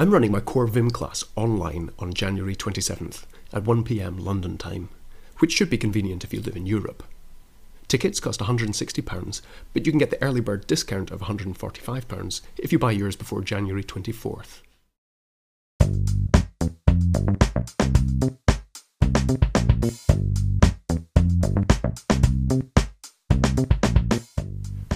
I'm 0.00 0.12
running 0.12 0.30
my 0.30 0.38
core 0.38 0.68
Vim 0.68 0.92
class 0.92 1.24
online 1.34 1.90
on 1.98 2.14
January 2.14 2.54
27th 2.54 3.24
at 3.52 3.64
1pm 3.64 4.20
London 4.20 4.56
time, 4.56 4.90
which 5.40 5.52
should 5.52 5.68
be 5.68 5.76
convenient 5.76 6.22
if 6.22 6.32
you 6.32 6.40
live 6.40 6.54
in 6.54 6.66
Europe. 6.66 7.02
Tickets 7.88 8.20
cost 8.20 8.38
£160, 8.38 9.42
but 9.72 9.86
you 9.86 9.90
can 9.90 9.98
get 9.98 10.10
the 10.10 10.22
early 10.22 10.40
bird 10.40 10.68
discount 10.68 11.10
of 11.10 11.22
£145 11.22 12.40
if 12.58 12.70
you 12.70 12.78
buy 12.78 12.92
yours 12.92 13.16
before 13.16 13.42
January 13.42 13.82
24th. 13.82 14.60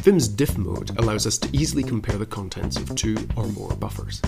Vim's 0.03 0.29
diff 0.29 0.57
mode 0.57 0.97
allows 0.97 1.27
us 1.27 1.39
to 1.39 1.49
easily 1.53 1.83
compare 1.83 2.19
the 2.19 2.27
contents 2.27 2.77
of 2.77 2.95
two 2.95 3.17
or 3.35 3.49
more 3.49 3.75
buffers. 3.75 4.23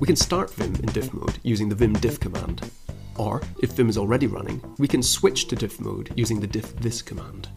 We 0.00 0.06
can 0.06 0.16
start 0.16 0.52
Vim 0.54 0.74
in 0.74 0.86
diff 0.86 1.12
mode 1.14 1.38
using 1.42 1.68
the 1.68 1.74
vimdiff 1.74 2.18
command, 2.18 2.70
or 3.16 3.40
if 3.62 3.72
Vim 3.72 3.88
is 3.88 3.98
already 3.98 4.26
running, 4.26 4.62
we 4.78 4.88
can 4.88 5.02
switch 5.02 5.46
to 5.48 5.56
diff 5.56 5.80
mode 5.80 6.12
using 6.16 6.40
the 6.40 6.46
diff 6.46 6.74
this 6.76 7.02
command. 7.02 7.48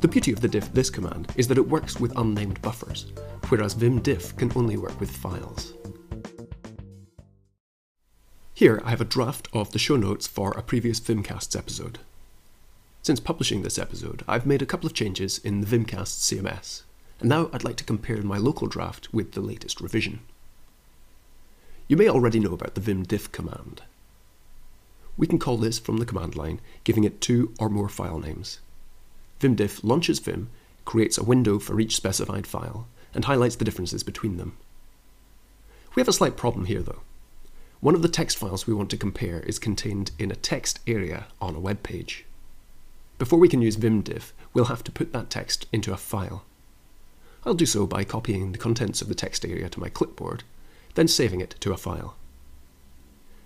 The 0.00 0.08
beauty 0.08 0.32
of 0.32 0.40
the 0.40 0.48
diff 0.48 0.72
this 0.72 0.90
command 0.90 1.32
is 1.36 1.48
that 1.48 1.58
it 1.58 1.68
works 1.68 1.98
with 1.98 2.16
unnamed 2.18 2.60
buffers, 2.62 3.12
whereas 3.48 3.74
vimdiff 3.74 4.36
can 4.36 4.52
only 4.54 4.76
work 4.76 4.98
with 5.00 5.10
files. 5.10 5.72
Here 8.52 8.80
I 8.84 8.90
have 8.90 9.00
a 9.00 9.04
draft 9.04 9.48
of 9.52 9.72
the 9.72 9.78
show 9.78 9.96
notes 9.96 10.26
for 10.26 10.52
a 10.52 10.62
previous 10.62 10.98
Vimcasts 10.98 11.56
episode. 11.56 11.98
Since 13.02 13.20
publishing 13.20 13.62
this 13.62 13.78
episode, 13.78 14.24
I've 14.26 14.46
made 14.46 14.62
a 14.62 14.66
couple 14.66 14.86
of 14.86 14.94
changes 14.94 15.38
in 15.38 15.60
the 15.60 15.66
Vimcast 15.66 16.20
CMS, 16.24 16.82
and 17.20 17.28
now 17.28 17.50
I'd 17.52 17.64
like 17.64 17.76
to 17.76 17.84
compare 17.84 18.22
my 18.22 18.38
local 18.38 18.66
draft 18.66 19.12
with 19.12 19.32
the 19.32 19.40
latest 19.40 19.80
revision. 19.80 20.20
You 21.88 21.96
may 21.96 22.08
already 22.08 22.40
know 22.40 22.52
about 22.52 22.74
the 22.74 22.80
vimdiff 22.80 23.30
command. 23.30 23.82
We 25.16 25.26
can 25.26 25.38
call 25.38 25.56
this 25.56 25.78
from 25.78 25.98
the 25.98 26.06
command 26.06 26.34
line, 26.34 26.60
giving 26.82 27.04
it 27.04 27.20
two 27.20 27.54
or 27.60 27.70
more 27.70 27.88
file 27.88 28.18
names. 28.18 28.58
Vimdiff 29.40 29.84
launches 29.84 30.18
Vim, 30.18 30.50
creates 30.84 31.16
a 31.16 31.24
window 31.24 31.58
for 31.58 31.78
each 31.78 31.96
specified 31.96 32.46
file, 32.46 32.88
and 33.14 33.24
highlights 33.24 33.56
the 33.56 33.64
differences 33.64 34.02
between 34.02 34.36
them. 34.36 34.56
We 35.94 36.00
have 36.00 36.08
a 36.08 36.12
slight 36.12 36.36
problem 36.36 36.66
here 36.66 36.82
though. 36.82 37.02
One 37.80 37.94
of 37.94 38.02
the 38.02 38.08
text 38.08 38.36
files 38.36 38.66
we 38.66 38.74
want 38.74 38.90
to 38.90 38.96
compare 38.96 39.40
is 39.40 39.58
contained 39.58 40.10
in 40.18 40.30
a 40.30 40.36
text 40.36 40.80
area 40.86 41.26
on 41.40 41.54
a 41.54 41.60
web 41.60 41.82
page. 41.82 42.24
Before 43.18 43.38
we 43.38 43.48
can 43.48 43.62
use 43.62 43.76
vimdiff, 43.76 44.32
we'll 44.52 44.66
have 44.66 44.82
to 44.84 44.92
put 44.92 45.12
that 45.12 45.30
text 45.30 45.66
into 45.72 45.92
a 45.92 45.96
file. 45.96 46.44
I'll 47.44 47.54
do 47.54 47.64
so 47.64 47.86
by 47.86 48.04
copying 48.04 48.52
the 48.52 48.58
contents 48.58 49.00
of 49.00 49.08
the 49.08 49.14
text 49.14 49.44
area 49.44 49.68
to 49.68 49.80
my 49.80 49.88
clipboard, 49.88 50.42
then 50.96 51.06
saving 51.06 51.40
it 51.40 51.54
to 51.60 51.72
a 51.72 51.76
file. 51.76 52.16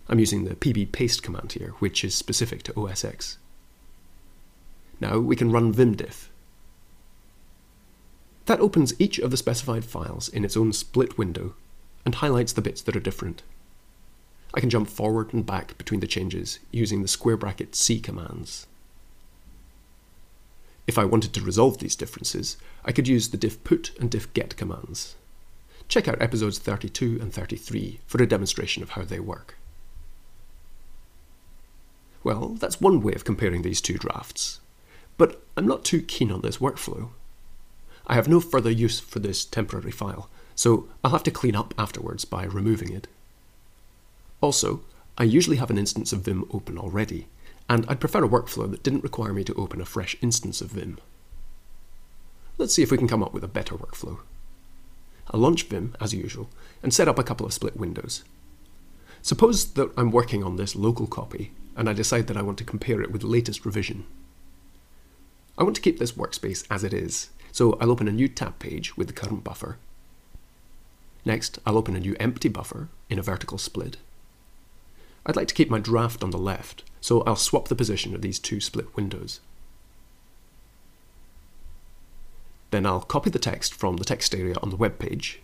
I'm 0.09 0.19
using 0.19 0.45
the 0.45 0.56
pbpaste 0.56 1.23
command 1.23 1.53
here, 1.53 1.75
which 1.79 2.03
is 2.03 2.15
specific 2.15 2.62
to 2.65 2.81
OS 2.81 3.05
X. 3.05 3.39
Now 5.01 5.19
we 5.19 5.37
can 5.37 5.53
run 5.53 5.73
vimdiff. 5.73 6.28
That 8.47 8.61
opens 8.61 8.98
each 8.98 9.19
of 9.19 9.31
the 9.31 9.37
specified 9.37 9.84
files 9.84 10.28
in 10.28 10.45
its 10.45 10.56
own 10.56 10.73
split 10.73 11.19
window 11.19 11.55
and 12.05 12.17
highlights 12.17 12.53
the 12.53 12.62
bits 12.62 12.83
that 12.83 12.97
are 12.97 13.01
different. 13.01 13.43
I 14.53 14.61
can 14.61 14.71
jump 14.71 14.89
forward 14.89 15.33
and 15.33 15.47
back 15.47 15.78
between 15.78 16.01
the 16.01 16.09
changes 16.09 16.59
using 16.73 17.03
the 17.03 17.09
square 17.09 17.37
bracket 17.37 17.77
C 17.77 18.01
commands. 18.01 18.67
If 20.87 20.98
I 20.98 21.05
wanted 21.05 21.33
to 21.34 21.43
resolve 21.43 21.78
these 21.78 21.95
differences, 21.95 22.56
I 22.84 22.91
could 22.91 23.06
use 23.06 23.28
the 23.28 23.37
diff 23.37 23.62
put 23.62 23.97
and 24.01 24.11
diff 24.11 24.33
get 24.34 24.56
commands. 24.56 25.15
Check 25.91 26.06
out 26.06 26.22
episodes 26.22 26.60
32 26.60 27.19
and 27.20 27.34
33 27.34 27.98
for 28.06 28.22
a 28.22 28.27
demonstration 28.27 28.84
of 28.84 28.91
how 28.91 29.02
they 29.02 29.19
work. 29.19 29.58
Well, 32.22 32.50
that's 32.50 32.80
one 32.80 33.02
way 33.02 33.12
of 33.14 33.24
comparing 33.24 33.62
these 33.62 33.80
two 33.80 33.98
drafts, 33.98 34.60
but 35.19 35.42
I'm 35.56 35.66
not 35.66 35.84
too 35.84 36.00
keen 36.00 36.31
on 36.31 36.42
this 36.42 36.59
workflow. 36.59 37.09
I 38.06 38.15
have 38.15 38.28
no 38.28 38.38
further 38.38 38.70
use 38.70 39.00
for 39.00 39.19
this 39.19 39.44
temporary 39.44 39.91
file, 39.91 40.31
so 40.54 40.88
I'll 41.03 41.10
have 41.10 41.25
to 41.25 41.31
clean 41.32 41.56
up 41.56 41.75
afterwards 41.76 42.25
by 42.25 42.44
removing 42.44 42.92
it. 42.92 43.09
Also, 44.41 44.82
I 45.19 45.25
usually 45.25 45.56
have 45.56 45.70
an 45.70 45.78
instance 45.78 46.12
of 46.12 46.20
Vim 46.20 46.44
open 46.53 46.78
already, 46.78 47.26
and 47.69 47.84
I'd 47.88 47.98
prefer 47.98 48.22
a 48.22 48.28
workflow 48.28 48.70
that 48.70 48.84
didn't 48.84 49.03
require 49.03 49.32
me 49.32 49.42
to 49.42 49.54
open 49.54 49.81
a 49.81 49.84
fresh 49.84 50.16
instance 50.22 50.60
of 50.60 50.70
Vim. 50.70 50.98
Let's 52.59 52.75
see 52.75 52.84
if 52.84 52.92
we 52.92 52.98
can 52.98 53.09
come 53.09 53.25
up 53.25 53.34
with 53.34 53.42
a 53.42 53.48
better 53.48 53.75
workflow. 53.75 54.20
I'll 55.30 55.41
launch 55.41 55.64
Vim, 55.64 55.94
as 56.00 56.12
usual, 56.12 56.50
and 56.82 56.92
set 56.92 57.08
up 57.08 57.18
a 57.18 57.24
couple 57.24 57.46
of 57.46 57.52
split 57.52 57.76
windows. 57.76 58.24
Suppose 59.22 59.72
that 59.72 59.92
I'm 59.96 60.10
working 60.10 60.42
on 60.42 60.56
this 60.56 60.74
local 60.74 61.06
copy, 61.06 61.52
and 61.76 61.88
I 61.88 61.92
decide 61.92 62.26
that 62.26 62.36
I 62.36 62.42
want 62.42 62.58
to 62.58 62.64
compare 62.64 63.00
it 63.00 63.12
with 63.12 63.20
the 63.20 63.28
latest 63.28 63.64
revision. 63.64 64.06
I 65.56 65.62
want 65.62 65.76
to 65.76 65.82
keep 65.82 65.98
this 65.98 66.12
workspace 66.12 66.66
as 66.70 66.84
it 66.84 66.92
is, 66.92 67.30
so 67.52 67.76
I'll 67.80 67.91
open 67.91 68.08
a 68.08 68.12
new 68.12 68.28
tab 68.28 68.58
page 68.58 68.96
with 68.96 69.06
the 69.06 69.12
current 69.12 69.44
buffer. 69.44 69.78
Next, 71.24 71.58
I'll 71.66 71.76
open 71.76 71.94
a 71.94 72.00
new 72.00 72.16
empty 72.18 72.48
buffer 72.48 72.88
in 73.08 73.18
a 73.18 73.22
vertical 73.22 73.58
split. 73.58 73.98
I'd 75.26 75.36
like 75.36 75.48
to 75.48 75.54
keep 75.54 75.68
my 75.68 75.78
draft 75.78 76.24
on 76.24 76.30
the 76.30 76.38
left, 76.38 76.82
so 77.00 77.22
I'll 77.22 77.36
swap 77.36 77.68
the 77.68 77.76
position 77.76 78.14
of 78.14 78.22
these 78.22 78.38
two 78.38 78.58
split 78.58 78.97
windows. 78.97 79.41
Then 82.70 82.86
I'll 82.86 83.00
copy 83.00 83.31
the 83.31 83.38
text 83.38 83.75
from 83.75 83.97
the 83.97 84.04
text 84.04 84.34
area 84.34 84.56
on 84.62 84.70
the 84.70 84.76
web 84.76 84.98
page 84.98 85.41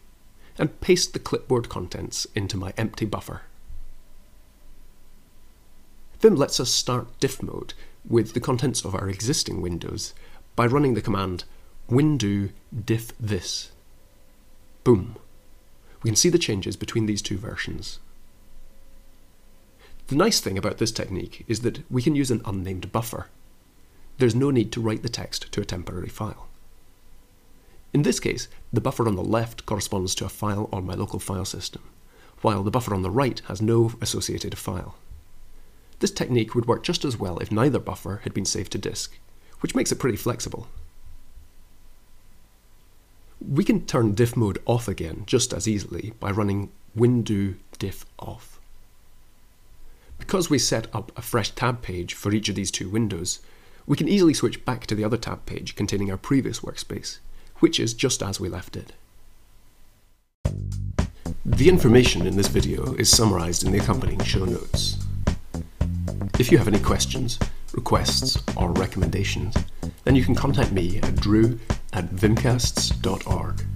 and 0.59 0.81
paste 0.81 1.13
the 1.13 1.19
clipboard 1.19 1.69
contents 1.69 2.27
into 2.35 2.57
my 2.57 2.73
empty 2.77 3.05
buffer. 3.05 3.43
Vim 6.21 6.37
lets 6.37 6.59
us 6.61 6.71
start 6.71 7.09
diff 7.21 7.43
mode 7.43 7.75
with 8.09 8.33
the 8.33 8.41
contents 8.41 8.85
of 8.85 8.95
our 8.95 9.09
existing 9.09 9.61
windows 9.61 10.15
by 10.55 10.67
running 10.67 10.95
the 10.95 11.03
command 11.03 11.45
window 11.89 12.49
diff 12.85 13.13
this. 13.19 13.71
Boom. 14.85 15.17
We 16.03 16.09
can 16.09 16.17
see 16.17 16.29
the 16.29 16.39
changes 16.39 16.77
between 16.77 17.07
these 17.07 17.23
two 17.23 17.37
versions. 17.37 17.99
The 20.07 20.15
nice 20.15 20.41
thing 20.41 20.57
about 20.57 20.79
this 20.79 20.93
technique 20.93 21.45
is 21.49 21.61
that 21.61 21.91
we 21.91 22.01
can 22.01 22.15
use 22.15 22.31
an 22.31 22.43
unnamed 22.45 22.93
buffer. 22.93 23.27
There's 24.19 24.35
no 24.35 24.51
need 24.51 24.71
to 24.73 24.81
write 24.81 25.03
the 25.03 25.09
text 25.09 25.51
to 25.53 25.61
a 25.61 25.65
temporary 25.65 26.09
file. 26.09 26.47
In 27.93 28.03
this 28.03 28.21
case, 28.21 28.49
the 28.73 28.81
buffer 28.81 29.07
on 29.09 29.17
the 29.17 29.25
left 29.25 29.65
corresponds 29.67 30.15
to 30.17 30.25
a 30.25 30.29
file 30.29 30.69
on 30.73 30.87
my 30.87 30.95
local 30.95 31.19
file 31.19 31.45
system, 31.45 31.83
while 32.43 32.63
the 32.63 32.71
buffer 32.71 32.95
on 32.95 33.03
the 33.03 33.11
right 33.11 33.41
has 33.49 33.63
no 33.63 33.93
associated 34.01 34.57
file. 34.59 34.97
This 36.01 36.11
technique 36.11 36.55
would 36.55 36.67
work 36.67 36.83
just 36.83 37.05
as 37.05 37.19
well 37.19 37.39
if 37.39 37.51
neither 37.51 37.79
buffer 37.79 38.21
had 38.25 38.35
been 38.35 38.45
saved 38.45 38.73
to 38.73 38.79
disk, 38.79 39.19
which 39.61 39.75
makes 39.75 39.91
it 39.91 39.99
pretty 39.99 40.19
flexible. 40.19 40.69
We 43.41 43.65
can 43.65 43.87
turn 43.87 44.15
diff 44.15 44.37
mode 44.37 44.59
off 44.67 44.89
again 44.89 45.25
just 45.27 45.53
as 45.53 45.69
easily 45.69 46.13
by 46.21 46.31
running 46.31 46.71
window 46.95 47.55
diff 47.79 48.05
off. 48.19 48.61
Because 50.19 50.51
we 50.51 50.59
set 50.59 50.95
up 50.95 51.13
a 51.17 51.23
fresh 51.23 51.51
tab 51.51 51.83
page 51.83 52.15
for 52.15 52.33
each 52.33 52.49
of 52.49 52.55
these 52.55 52.71
two 52.71 52.89
windows, 52.89 53.41
we 53.87 53.97
can 53.97 54.09
easily 54.09 54.35
switch 54.35 54.65
back 54.65 54.87
to 54.87 54.95
the 54.95 55.05
other 55.05 55.17
tab 55.17 55.47
page 55.47 55.77
containing 55.77 56.11
our 56.11 56.17
previous 56.17 56.61
workspace, 56.61 57.19
which 57.59 57.81
is 57.81 57.95
just 57.95 58.23
as 58.23 58.41
we 58.41 58.49
left 58.49 58.77
it. 58.77 58.93
The 61.45 61.69
information 61.69 62.27
in 62.27 62.37
this 62.37 62.49
video 62.49 62.95
is 62.95 63.11
summarised 63.11 63.65
in 63.65 63.73
the 63.73 63.79
accompanying 63.79 64.23
show 64.23 64.45
notes. 64.45 64.97
If 66.39 66.51
you 66.53 66.59
have 66.59 66.69
any 66.69 66.81
questions, 66.81 67.39
requests, 67.73 68.37
or 68.57 68.73
recommendations, 68.73 69.55
then 70.05 70.17
you 70.17 70.25
can 70.25 70.35
contact 70.35 70.73
me 70.73 70.99
at 70.99 71.17
drew 71.17 71.59
at 71.93 72.11
vimcasts.org. 72.11 73.76